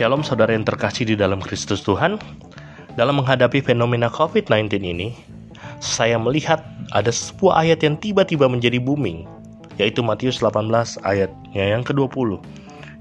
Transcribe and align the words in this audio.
Shalom 0.00 0.24
saudara 0.24 0.56
yang 0.56 0.64
terkasih 0.64 1.04
di 1.04 1.12
dalam 1.12 1.44
Kristus 1.44 1.84
Tuhan 1.84 2.16
Dalam 2.96 3.20
menghadapi 3.20 3.60
fenomena 3.60 4.08
COVID-19 4.08 4.80
ini 4.80 5.12
Saya 5.76 6.16
melihat 6.16 6.64
ada 6.96 7.12
sebuah 7.12 7.68
ayat 7.68 7.84
yang 7.84 8.00
tiba-tiba 8.00 8.48
menjadi 8.48 8.80
booming 8.80 9.28
Yaitu 9.76 10.00
Matius 10.00 10.40
18 10.40 10.72
ayatnya 11.04 11.76
yang 11.76 11.84
ke-20 11.84 12.40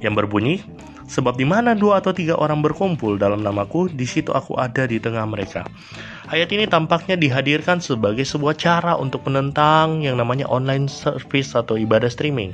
Yang 0.03 0.13
berbunyi 0.19 0.59
Sebab 1.07 1.39
di 1.39 1.47
mana 1.47 1.71
dua 1.71 2.03
atau 2.03 2.11
tiga 2.11 2.35
orang 2.35 2.59
berkumpul 2.59 3.15
dalam 3.15 3.47
namaku, 3.47 3.87
di 3.95 4.03
situ 4.03 4.35
aku 4.35 4.59
ada 4.61 4.85
di 4.85 5.01
tengah 5.01 5.25
mereka. 5.25 5.65
Ayat 6.29 6.53
ini 6.53 6.69
tampaknya 6.69 7.17
dihadirkan 7.17 7.81
sebagai 7.81 8.21
sebuah 8.27 8.53
cara 8.59 8.93
untuk 8.93 9.25
menentang 9.25 10.05
yang 10.05 10.21
namanya 10.21 10.45
online 10.45 10.85
service 10.85 11.57
atau 11.57 11.81
ibadah 11.81 12.13
streaming. 12.13 12.53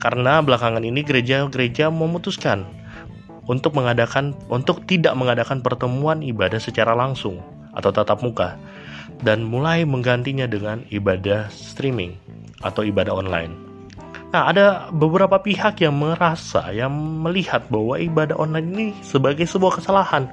Karena 0.00 0.40
belakangan 0.40 0.80
ini 0.80 1.04
gereja-gereja 1.04 1.92
memutuskan 1.92 2.64
untuk 3.48 3.74
mengadakan 3.74 4.36
untuk 4.52 4.84
tidak 4.84 5.16
mengadakan 5.16 5.64
pertemuan 5.64 6.20
ibadah 6.20 6.60
secara 6.60 6.92
langsung 6.92 7.40
atau 7.72 7.90
tatap 7.90 8.20
muka 8.20 8.60
dan 9.24 9.42
mulai 9.42 9.82
menggantinya 9.82 10.46
dengan 10.46 10.84
ibadah 10.92 11.50
streaming 11.50 12.14
atau 12.62 12.86
ibadah 12.86 13.16
online. 13.16 13.50
Nah, 14.28 14.52
ada 14.52 14.92
beberapa 14.92 15.40
pihak 15.40 15.80
yang 15.80 15.96
merasa 15.96 16.68
yang 16.68 16.92
melihat 17.24 17.64
bahwa 17.72 17.96
ibadah 17.96 18.36
online 18.36 18.68
ini 18.76 18.86
sebagai 19.00 19.48
sebuah 19.48 19.80
kesalahan 19.80 20.28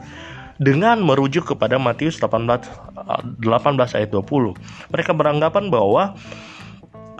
dengan 0.59 0.99
merujuk 0.99 1.55
kepada 1.55 1.79
Matius 1.79 2.19
18 2.19 3.39
18 3.39 3.95
ayat 3.95 4.09
20. 4.11 4.91
Mereka 4.91 5.11
beranggapan 5.15 5.71
bahwa 5.71 6.19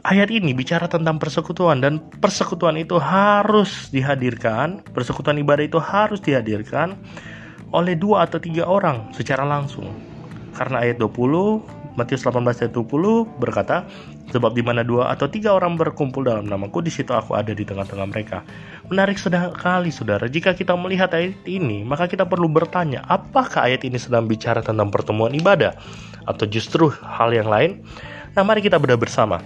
ayat 0.06 0.30
ini 0.30 0.54
bicara 0.54 0.86
tentang 0.86 1.18
persekutuan 1.18 1.82
dan 1.82 1.98
persekutuan 2.22 2.78
itu 2.78 3.02
harus 3.02 3.90
dihadirkan, 3.90 4.86
persekutuan 4.94 5.42
ibadah 5.42 5.66
itu 5.66 5.82
harus 5.82 6.22
dihadirkan 6.22 6.94
oleh 7.74 7.98
dua 7.98 8.30
atau 8.30 8.38
tiga 8.38 8.70
orang 8.70 9.10
secara 9.18 9.42
langsung. 9.42 9.90
Karena 10.54 10.86
ayat 10.86 11.02
20 11.02 11.76
Matius 11.96 12.28
18 12.28 12.44
ayat 12.60 12.74
20 12.76 13.40
berkata, 13.40 13.88
sebab 14.32 14.52
di 14.52 14.60
mana 14.60 14.84
dua 14.84 15.16
atau 15.16 15.32
tiga 15.32 15.56
orang 15.56 15.80
berkumpul 15.80 16.28
dalam 16.28 16.44
namaku, 16.44 16.84
di 16.84 16.92
situ 16.92 17.16
aku 17.16 17.40
ada 17.40 17.56
di 17.56 17.64
tengah-tengah 17.64 18.08
mereka. 18.12 18.44
Menarik 18.92 19.16
sekali, 19.16 19.90
saudara. 19.96 20.28
Jika 20.28 20.52
kita 20.52 20.76
melihat 20.76 21.16
ayat 21.16 21.40
ini, 21.48 21.88
maka 21.88 22.12
kita 22.12 22.28
perlu 22.28 22.52
bertanya, 22.52 23.00
apakah 23.08 23.64
ayat 23.64 23.88
ini 23.88 23.96
sedang 23.96 24.28
bicara 24.28 24.60
tentang 24.60 24.92
pertemuan 24.92 25.32
ibadah 25.32 25.72
atau 26.28 26.44
justru 26.44 26.92
hal 27.00 27.32
yang 27.32 27.48
lain? 27.48 27.80
Nah, 28.36 28.44
mari 28.44 28.60
kita 28.60 28.76
bedah 28.76 29.00
bersama. 29.00 29.40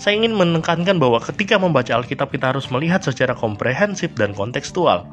Saya 0.00 0.16
ingin 0.16 0.32
menekankan 0.32 0.96
bahwa 0.96 1.20
ketika 1.20 1.60
membaca 1.60 1.92
Alkitab 1.92 2.32
kita 2.32 2.56
harus 2.56 2.72
melihat 2.72 3.04
secara 3.04 3.36
komprehensif 3.36 4.08
dan 4.16 4.32
kontekstual. 4.32 5.04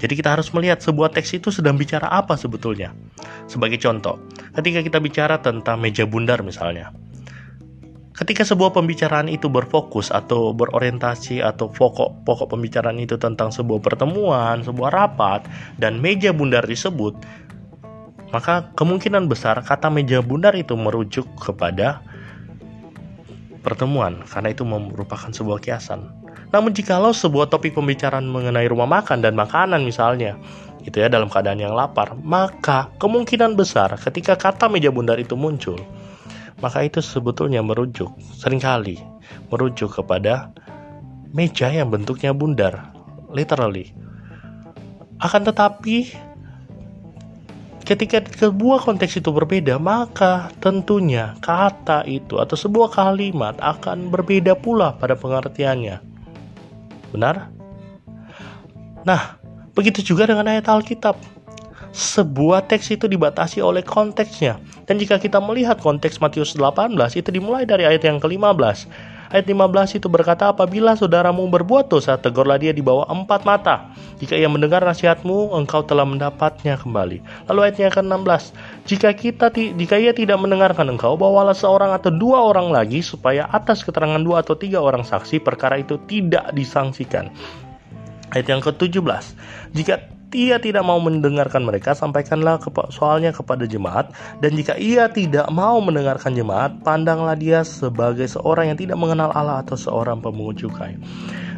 Jadi 0.00 0.16
kita 0.16 0.32
harus 0.32 0.48
melihat 0.56 0.80
sebuah 0.80 1.12
teks 1.12 1.36
itu 1.36 1.52
sedang 1.52 1.76
bicara 1.76 2.08
apa 2.08 2.40
sebetulnya. 2.40 2.96
Sebagai 3.44 3.76
contoh, 3.76 4.16
ketika 4.56 4.80
kita 4.80 4.96
bicara 4.96 5.44
tentang 5.44 5.76
meja 5.84 6.08
bundar 6.08 6.40
misalnya. 6.40 6.88
Ketika 8.16 8.40
sebuah 8.48 8.72
pembicaraan 8.72 9.28
itu 9.28 9.52
berfokus 9.52 10.08
atau 10.08 10.56
berorientasi 10.56 11.44
atau 11.44 11.68
pokok 11.68 12.24
pokok 12.24 12.56
pembicaraan 12.56 12.96
itu 12.96 13.20
tentang 13.20 13.52
sebuah 13.52 13.84
pertemuan, 13.84 14.64
sebuah 14.64 14.88
rapat 14.88 15.44
dan 15.76 16.00
meja 16.00 16.32
bundar 16.32 16.64
disebut, 16.64 17.12
maka 18.32 18.72
kemungkinan 18.72 19.28
besar 19.28 19.60
kata 19.60 19.92
meja 19.92 20.24
bundar 20.24 20.56
itu 20.56 20.72
merujuk 20.80 21.28
kepada 21.36 22.00
pertemuan 23.60 24.24
karena 24.26 24.52
itu 24.52 24.64
merupakan 24.64 25.30
sebuah 25.30 25.60
kiasan. 25.60 26.08
Namun 26.50 26.74
jikalau 26.74 27.14
sebuah 27.14 27.46
topik 27.52 27.78
pembicaraan 27.78 28.26
mengenai 28.26 28.66
rumah 28.66 28.88
makan 28.88 29.22
dan 29.22 29.38
makanan 29.38 29.86
misalnya, 29.86 30.34
itu 30.82 30.98
ya 30.98 31.06
dalam 31.06 31.30
keadaan 31.30 31.62
yang 31.62 31.76
lapar, 31.76 32.16
maka 32.24 32.90
kemungkinan 32.98 33.54
besar 33.54 33.94
ketika 34.00 34.34
kata 34.34 34.66
meja 34.66 34.90
bundar 34.90 35.20
itu 35.20 35.38
muncul, 35.38 35.78
maka 36.58 36.82
itu 36.82 36.98
sebetulnya 36.98 37.62
merujuk 37.62 38.10
sering 38.34 38.58
kali 38.58 38.98
merujuk 39.50 39.90
kepada 39.94 40.50
meja 41.30 41.70
yang 41.70 41.90
bentuknya 41.90 42.34
bundar, 42.34 42.90
literally. 43.30 43.94
Akan 45.20 45.44
tetapi 45.44 46.10
Ketika 47.90 48.22
sebuah 48.22 48.86
konteks 48.86 49.18
itu 49.18 49.34
berbeda, 49.34 49.74
maka 49.82 50.54
tentunya 50.62 51.34
kata 51.42 52.06
itu 52.06 52.38
atau 52.38 52.54
sebuah 52.54 52.94
kalimat 52.94 53.58
akan 53.58 54.14
berbeda 54.14 54.54
pula 54.54 54.94
pada 54.94 55.18
pengertiannya. 55.18 55.98
Benar? 57.10 57.50
Nah, 59.02 59.34
begitu 59.74 60.06
juga 60.06 60.30
dengan 60.30 60.46
ayat 60.46 60.70
Alkitab. 60.70 61.18
Sebuah 61.90 62.70
teks 62.70 62.94
itu 62.94 63.10
dibatasi 63.10 63.58
oleh 63.58 63.82
konteksnya. 63.82 64.62
Dan 64.86 65.02
jika 65.02 65.18
kita 65.18 65.42
melihat 65.42 65.82
konteks 65.82 66.22
Matius 66.22 66.54
18, 66.54 66.94
itu 67.18 67.34
dimulai 67.34 67.66
dari 67.66 67.90
ayat 67.90 68.06
yang 68.06 68.22
ke-15 68.22 68.86
Ayat 69.30 69.46
15 69.46 70.02
itu 70.02 70.10
berkata, 70.10 70.50
apabila 70.50 70.98
saudaramu 70.98 71.46
berbuat 71.46 71.86
dosa, 71.86 72.18
tegurlah 72.18 72.58
dia 72.58 72.74
di 72.74 72.82
bawah 72.82 73.06
empat 73.06 73.46
mata. 73.46 73.94
Jika 74.18 74.34
ia 74.34 74.50
mendengar 74.50 74.82
nasihatmu, 74.82 75.54
engkau 75.54 75.86
telah 75.86 76.02
mendapatnya 76.02 76.74
kembali. 76.74 77.46
Lalu 77.46 77.60
ayatnya 77.62 77.94
ke-16, 77.94 78.50
jika 78.90 79.14
kita 79.14 79.46
jika 79.54 79.96
ia 80.02 80.10
tidak 80.10 80.34
mendengarkan 80.42 80.90
engkau, 80.90 81.14
bawalah 81.14 81.54
seorang 81.54 81.94
atau 81.94 82.10
dua 82.10 82.42
orang 82.42 82.74
lagi, 82.74 83.06
supaya 83.06 83.46
atas 83.54 83.86
keterangan 83.86 84.18
dua 84.18 84.42
atau 84.42 84.58
tiga 84.58 84.82
orang 84.82 85.06
saksi, 85.06 85.38
perkara 85.38 85.78
itu 85.78 85.94
tidak 86.10 86.50
disangsikan. 86.50 87.30
Ayat 88.34 88.50
yang 88.50 88.58
ke-17, 88.58 88.98
jika 89.78 90.10
ia 90.34 90.56
tidak 90.62 90.86
mau 90.86 90.98
mendengarkan 91.02 91.66
mereka, 91.66 91.94
sampaikanlah 91.96 92.62
soalnya 92.94 93.34
kepada 93.34 93.66
jemaat. 93.66 94.14
Dan 94.38 94.54
jika 94.54 94.78
ia 94.78 95.10
tidak 95.10 95.50
mau 95.50 95.78
mendengarkan 95.82 96.34
jemaat, 96.34 96.80
pandanglah 96.86 97.34
dia 97.34 97.66
sebagai 97.66 98.26
seorang 98.30 98.74
yang 98.74 98.78
tidak 98.78 98.96
mengenal 98.98 99.34
Allah 99.34 99.62
atau 99.62 99.74
seorang 99.74 100.22
pemungut 100.22 100.58
cukai. 100.62 100.94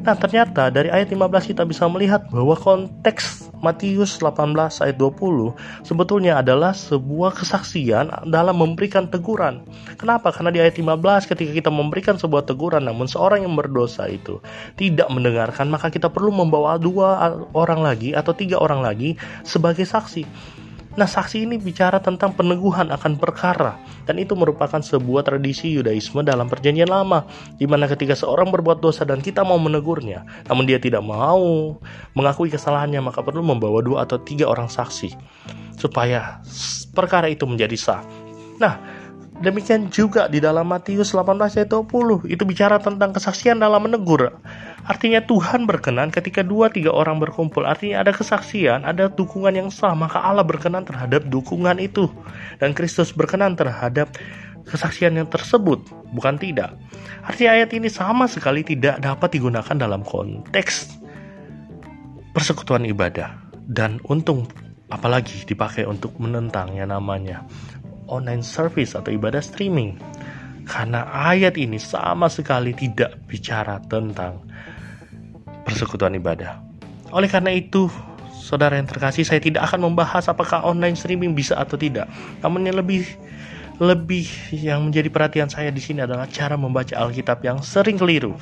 Nah, 0.02 0.18
ternyata 0.18 0.66
dari 0.66 0.90
ayat 0.90 1.14
15 1.14 1.54
kita 1.54 1.62
bisa 1.62 1.86
melihat 1.86 2.26
bahwa 2.34 2.58
konteks 2.58 3.54
Matius 3.62 4.18
18 4.18 4.82
ayat 4.82 4.98
20 4.98 5.54
sebetulnya 5.86 6.42
adalah 6.42 6.74
sebuah 6.74 7.38
kesaksian 7.38 8.10
dalam 8.26 8.58
memberikan 8.58 9.06
teguran. 9.06 9.62
Kenapa? 9.94 10.34
Karena 10.34 10.50
di 10.50 10.58
ayat 10.58 10.74
15 10.74 11.30
ketika 11.30 11.54
kita 11.54 11.70
memberikan 11.70 12.18
sebuah 12.18 12.42
teguran 12.42 12.82
namun 12.82 13.06
seorang 13.06 13.46
yang 13.46 13.54
berdosa 13.54 14.10
itu 14.10 14.42
tidak 14.74 15.06
mendengarkan, 15.06 15.70
maka 15.70 15.86
kita 15.86 16.10
perlu 16.10 16.34
membawa 16.34 16.82
dua 16.82 17.38
orang 17.54 17.86
lagi 17.86 18.10
atau 18.10 18.34
tiga 18.34 18.58
orang 18.58 18.82
lagi 18.82 19.14
sebagai 19.46 19.86
saksi. 19.86 20.26
Nah, 20.92 21.08
saksi 21.08 21.48
ini 21.48 21.56
bicara 21.56 22.04
tentang 22.04 22.36
peneguhan 22.36 22.92
akan 22.92 23.16
perkara, 23.16 23.80
dan 24.04 24.20
itu 24.20 24.36
merupakan 24.36 24.76
sebuah 24.76 25.24
tradisi 25.24 25.72
Yudaisme 25.72 26.20
dalam 26.20 26.52
Perjanjian 26.52 26.92
Lama, 26.92 27.24
di 27.56 27.64
mana 27.64 27.88
ketika 27.88 28.12
seorang 28.12 28.52
berbuat 28.52 28.84
dosa 28.84 29.08
dan 29.08 29.24
kita 29.24 29.40
mau 29.40 29.56
menegurnya, 29.56 30.28
namun 30.52 30.68
dia 30.68 30.76
tidak 30.76 31.00
mau 31.00 31.80
mengakui 32.12 32.52
kesalahannya, 32.52 33.00
maka 33.00 33.24
perlu 33.24 33.40
membawa 33.40 33.80
dua 33.80 34.04
atau 34.04 34.20
tiga 34.20 34.52
orang 34.52 34.68
saksi 34.68 35.16
supaya 35.80 36.44
perkara 36.92 37.32
itu 37.32 37.48
menjadi 37.48 37.74
sah. 37.74 38.04
Nah, 38.60 38.76
Demikian 39.42 39.90
juga 39.90 40.30
di 40.30 40.38
dalam 40.38 40.70
Matius 40.70 41.10
18 41.10 41.58
ayat 41.58 41.66
20 41.66 42.30
itu 42.30 42.42
bicara 42.46 42.78
tentang 42.78 43.10
kesaksian 43.10 43.58
dalam 43.58 43.82
menegur. 43.82 44.38
Artinya 44.86 45.18
Tuhan 45.18 45.66
berkenan 45.66 46.14
ketika 46.14 46.46
dua 46.46 46.70
tiga 46.70 46.94
orang 46.94 47.18
berkumpul. 47.18 47.66
Artinya 47.66 48.06
ada 48.06 48.14
kesaksian, 48.14 48.86
ada 48.86 49.10
dukungan 49.10 49.50
yang 49.50 49.66
sah, 49.74 49.98
maka 49.98 50.22
Allah 50.22 50.46
berkenan 50.46 50.86
terhadap 50.86 51.26
dukungan 51.26 51.82
itu. 51.82 52.06
Dan 52.62 52.70
Kristus 52.70 53.10
berkenan 53.10 53.58
terhadap 53.58 54.14
kesaksian 54.62 55.18
yang 55.18 55.26
tersebut, 55.26 55.82
bukan 56.14 56.38
tidak. 56.38 56.78
Artinya 57.26 57.58
ayat 57.58 57.74
ini 57.74 57.90
sama 57.90 58.30
sekali 58.30 58.62
tidak 58.62 59.02
dapat 59.02 59.26
digunakan 59.34 59.74
dalam 59.74 60.06
konteks 60.06 61.02
persekutuan 62.30 62.86
ibadah. 62.86 63.42
Dan 63.66 63.98
untung 64.06 64.46
apalagi 64.86 65.42
dipakai 65.50 65.82
untuk 65.82 66.14
menentang 66.22 66.78
yang 66.78 66.94
namanya 66.94 67.42
online 68.12 68.44
service 68.44 68.92
atau 68.92 69.08
ibadah 69.08 69.40
streaming. 69.40 69.96
Karena 70.68 71.08
ayat 71.08 71.56
ini 71.56 71.80
sama 71.80 72.28
sekali 72.28 72.76
tidak 72.76 73.16
bicara 73.24 73.80
tentang 73.88 74.44
persekutuan 75.64 76.12
ibadah. 76.14 76.60
Oleh 77.10 77.26
karena 77.26 77.56
itu, 77.56 77.88
saudara 78.30 78.76
yang 78.76 78.86
terkasih, 78.86 79.24
saya 79.24 79.40
tidak 79.40 79.64
akan 79.66 79.88
membahas 79.88 80.28
apakah 80.28 80.60
online 80.62 80.94
streaming 80.94 81.32
bisa 81.32 81.56
atau 81.56 81.80
tidak. 81.80 82.06
Namun 82.44 82.68
yang 82.68 82.78
lebih 82.78 83.08
lebih 83.82 84.28
yang 84.54 84.86
menjadi 84.86 85.08
perhatian 85.10 85.50
saya 85.50 85.72
di 85.74 85.82
sini 85.82 86.04
adalah 86.06 86.30
cara 86.30 86.54
membaca 86.54 86.94
Alkitab 86.94 87.42
yang 87.42 87.58
sering 87.64 87.98
keliru 87.98 88.38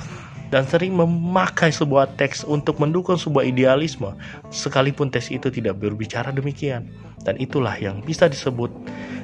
dan 0.51 0.67
sering 0.67 0.93
memakai 0.93 1.71
sebuah 1.71 2.19
teks 2.19 2.43
untuk 2.43 2.77
mendukung 2.77 3.15
sebuah 3.15 3.47
idealisme 3.47 4.11
sekalipun 4.51 5.07
teks 5.07 5.31
itu 5.31 5.47
tidak 5.47 5.79
berbicara 5.79 6.29
demikian 6.29 6.91
dan 7.23 7.39
itulah 7.39 7.73
yang 7.79 8.03
bisa 8.03 8.27
disebut 8.27 8.69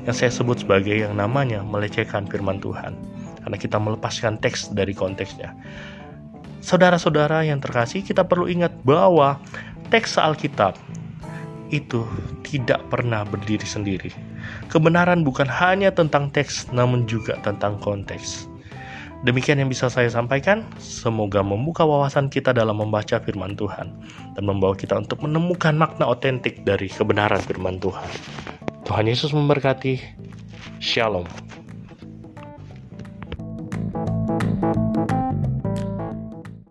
yang 0.08 0.16
saya 0.16 0.32
sebut 0.32 0.64
sebagai 0.64 0.96
yang 0.96 1.20
namanya 1.20 1.62
melecehkan 1.62 2.26
firman 2.32 2.64
Tuhan 2.64 2.96
karena 3.44 3.58
kita 3.60 3.78
melepaskan 3.78 4.40
teks 4.40 4.72
dari 4.72 4.96
konteksnya 4.96 5.52
Saudara-saudara 6.68 7.48
yang 7.48 7.64
terkasih, 7.64 8.04
kita 8.04 8.28
perlu 8.28 8.52
ingat 8.52 8.76
bahwa 8.84 9.40
teks 9.88 10.20
Alkitab 10.20 10.76
itu 11.72 12.04
tidak 12.44 12.84
pernah 12.92 13.24
berdiri 13.24 13.64
sendiri. 13.64 14.12
Kebenaran 14.68 15.24
bukan 15.24 15.48
hanya 15.48 15.96
tentang 15.96 16.28
teks, 16.28 16.68
namun 16.76 17.08
juga 17.08 17.40
tentang 17.40 17.80
konteks. 17.80 18.52
Demikian 19.26 19.58
yang 19.58 19.70
bisa 19.72 19.90
saya 19.90 20.12
sampaikan. 20.14 20.62
Semoga 20.78 21.42
membuka 21.42 21.82
wawasan 21.82 22.30
kita 22.30 22.54
dalam 22.54 22.78
membaca 22.78 23.18
firman 23.18 23.58
Tuhan 23.58 23.90
dan 24.38 24.44
membawa 24.46 24.78
kita 24.78 24.94
untuk 24.94 25.26
menemukan 25.26 25.74
makna 25.74 26.06
otentik 26.06 26.62
dari 26.62 26.86
kebenaran 26.86 27.42
firman 27.42 27.82
Tuhan. 27.82 28.10
Tuhan 28.86 29.10
Yesus 29.10 29.34
memberkati. 29.34 29.98
Shalom. 30.78 31.47